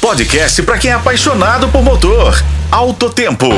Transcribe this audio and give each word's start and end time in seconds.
podcast 0.00 0.62
para 0.62 0.78
quem 0.78 0.90
é 0.90 0.94
apaixonado 0.94 1.68
por 1.68 1.82
motor. 1.82 2.42
Alto 2.70 3.10
Tempo. 3.10 3.48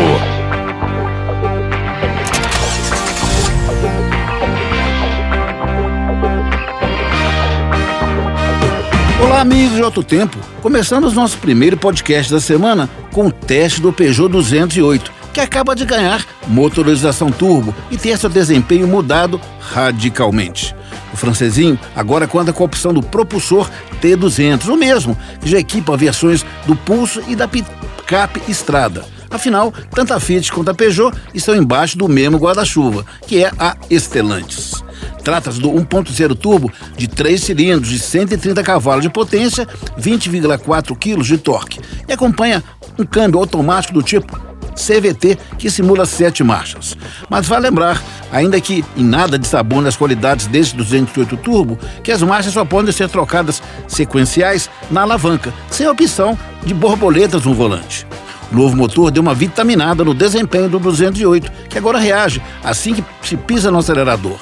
Olá, 9.22 9.40
amigos 9.40 9.76
de 9.76 9.82
Alto 9.82 10.02
Tempo. 10.02 10.38
Começamos 10.62 11.12
nosso 11.12 11.38
primeiro 11.38 11.76
podcast 11.76 12.32
da 12.32 12.40
semana 12.40 12.88
com 13.12 13.26
o 13.26 13.32
teste 13.32 13.80
do 13.80 13.92
Peugeot 13.92 14.28
208, 14.28 15.12
que 15.32 15.40
acaba 15.40 15.74
de 15.74 15.84
ganhar 15.84 16.24
motorização 16.46 17.30
turbo 17.30 17.74
e 17.90 17.96
ter 17.96 18.16
seu 18.18 18.30
desempenho 18.30 18.86
mudado 18.86 19.40
radicalmente. 19.60 20.74
O 21.16 21.18
francesinho 21.18 21.78
agora 21.94 22.28
conta 22.28 22.52
com 22.52 22.62
a 22.62 22.66
opção 22.66 22.92
do 22.92 23.02
propulsor 23.02 23.70
T200, 24.02 24.68
o 24.68 24.76
mesmo 24.76 25.16
que 25.40 25.48
já 25.48 25.58
equipa 25.58 25.96
versões 25.96 26.44
do 26.66 26.76
Pulso 26.76 27.22
e 27.26 27.34
da 27.34 27.48
picape 27.48 28.42
Estrada. 28.46 29.02
Afinal, 29.30 29.72
tanto 29.90 30.12
a 30.12 30.20
Fiat 30.20 30.52
quanto 30.52 30.70
a 30.70 30.74
Peugeot 30.74 31.16
estão 31.32 31.56
embaixo 31.56 31.96
do 31.96 32.06
mesmo 32.06 32.36
guarda-chuva, 32.36 33.06
que 33.26 33.42
é 33.42 33.50
a 33.58 33.74
Stellantis. 33.90 34.84
Trata-se 35.24 35.58
do 35.58 35.70
1.0 35.70 36.36
turbo 36.36 36.70
de 36.98 37.08
3 37.08 37.42
cilindros 37.42 37.88
de 37.88 37.98
130 37.98 38.62
cavalos 38.62 39.02
de 39.02 39.08
potência, 39.08 39.66
20,4 39.98 40.94
kg 40.98 41.22
de 41.22 41.38
torque 41.38 41.80
e 42.06 42.12
acompanha 42.12 42.62
um 42.98 43.06
câmbio 43.06 43.40
automático 43.40 43.94
do 43.94 44.02
tipo 44.02 44.38
CVT 44.76 45.38
que 45.58 45.70
simula 45.70 46.06
sete 46.06 46.44
marchas. 46.44 46.96
Mas 47.28 47.46
vale 47.48 47.68
lembrar, 47.68 48.02
ainda 48.30 48.60
que 48.60 48.84
em 48.96 49.04
nada 49.04 49.38
desabone 49.38 49.88
as 49.88 49.96
qualidades 49.96 50.46
desse 50.46 50.76
208 50.76 51.36
Turbo, 51.38 51.78
que 52.02 52.12
as 52.12 52.22
marchas 52.22 52.52
só 52.52 52.64
podem 52.64 52.92
ser 52.92 53.08
trocadas 53.08 53.62
sequenciais 53.88 54.70
na 54.90 55.02
alavanca, 55.02 55.52
sem 55.70 55.88
opção 55.88 56.38
de 56.64 56.74
borboletas 56.74 57.44
no 57.44 57.54
volante. 57.54 58.06
O 58.52 58.56
novo 58.56 58.76
motor 58.76 59.10
deu 59.10 59.22
uma 59.22 59.34
vitaminada 59.34 60.04
no 60.04 60.14
desempenho 60.14 60.68
do 60.68 60.78
208, 60.78 61.50
que 61.68 61.78
agora 61.78 61.98
reage 61.98 62.40
assim 62.62 62.94
que 62.94 63.04
se 63.22 63.36
pisa 63.36 63.70
no 63.70 63.78
acelerador. 63.78 64.38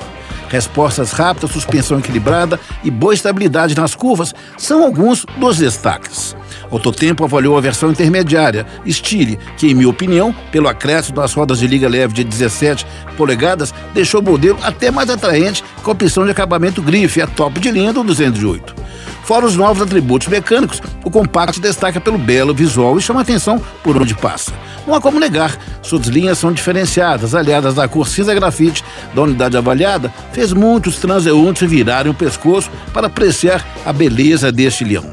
Respostas 0.48 1.12
rápidas, 1.12 1.52
suspensão 1.52 1.98
equilibrada 1.98 2.60
e 2.82 2.90
boa 2.90 3.14
estabilidade 3.14 3.74
nas 3.74 3.94
curvas 3.94 4.34
são 4.58 4.84
alguns 4.84 5.24
dos 5.38 5.56
destaques. 5.56 6.36
Autotempo 6.74 7.24
avaliou 7.24 7.56
a 7.56 7.60
versão 7.60 7.90
intermediária, 7.90 8.66
Stile, 8.88 9.38
que, 9.56 9.68
em 9.68 9.74
minha 9.74 9.88
opinião, 9.88 10.34
pelo 10.50 10.66
acréscimo 10.66 11.16
das 11.16 11.32
rodas 11.32 11.60
de 11.60 11.68
liga 11.68 11.88
leve 11.88 12.12
de 12.12 12.24
17 12.24 12.84
polegadas, 13.16 13.72
deixou 13.94 14.20
o 14.20 14.24
modelo 14.24 14.58
até 14.60 14.90
mais 14.90 15.08
atraente 15.08 15.62
com 15.82 15.90
a 15.90 15.94
opção 15.94 16.24
de 16.24 16.32
acabamento 16.32 16.82
grife, 16.82 17.22
a 17.22 17.26
top 17.26 17.60
de 17.60 17.70
linha 17.70 17.92
do 17.92 18.02
208. 18.02 18.83
Fora 19.24 19.46
os 19.46 19.56
novos 19.56 19.82
atributos 19.82 20.28
mecânicos, 20.28 20.82
o 21.02 21.10
compacto 21.10 21.58
destaca 21.58 21.98
pelo 21.98 22.18
belo 22.18 22.54
visual 22.54 22.98
e 22.98 23.02
chama 23.02 23.22
atenção 23.22 23.60
por 23.82 23.96
onde 23.96 24.14
passa. 24.14 24.52
Não 24.86 24.94
há 24.94 25.00
como 25.00 25.18
negar, 25.18 25.58
suas 25.80 26.06
linhas 26.06 26.36
são 26.36 26.52
diferenciadas, 26.52 27.34
aliadas 27.34 27.78
à 27.78 27.88
cor 27.88 28.06
cinza 28.06 28.34
grafite 28.34 28.84
da 29.14 29.22
unidade 29.22 29.56
avaliada, 29.56 30.12
fez 30.32 30.52
muitos 30.52 30.98
transeuntes 30.98 31.68
virarem 31.68 32.12
o 32.12 32.14
pescoço 32.14 32.70
para 32.92 33.06
apreciar 33.06 33.66
a 33.86 33.94
beleza 33.94 34.52
deste 34.52 34.84
leão. 34.84 35.10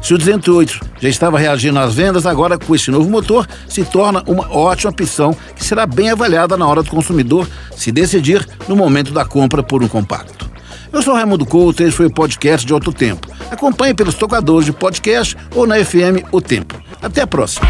Se 0.00 0.14
o 0.14 0.18
208 0.18 0.80
já 1.00 1.08
estava 1.08 1.36
reagindo 1.36 1.80
às 1.80 1.94
vendas, 1.94 2.26
agora 2.26 2.56
com 2.56 2.76
este 2.76 2.92
novo 2.92 3.10
motor 3.10 3.46
se 3.68 3.84
torna 3.84 4.22
uma 4.28 4.48
ótima 4.54 4.90
opção 4.92 5.36
que 5.56 5.64
será 5.64 5.84
bem 5.84 6.10
avaliada 6.10 6.56
na 6.56 6.66
hora 6.66 6.82
do 6.82 6.90
consumidor 6.90 7.48
se 7.76 7.90
decidir 7.90 8.46
no 8.68 8.76
momento 8.76 9.12
da 9.12 9.24
compra 9.24 9.64
por 9.64 9.82
um 9.82 9.88
compacto. 9.88 10.47
Eu 10.92 11.02
sou 11.02 11.14
Raimundo 11.14 11.44
Couto 11.44 11.82
e 11.82 11.86
esse 11.86 11.96
foi 11.96 12.06
o 12.06 12.10
podcast 12.12 12.66
de 12.66 12.72
Outro 12.72 12.92
Tempo. 12.92 13.28
Acompanhe 13.50 13.94
pelos 13.94 14.14
tocadores 14.14 14.64
de 14.64 14.72
podcast 14.72 15.36
ou 15.54 15.66
na 15.66 15.76
FM 15.84 16.24
O 16.32 16.40
Tempo. 16.40 16.80
Até 17.02 17.22
a 17.22 17.26
próxima. 17.26 17.66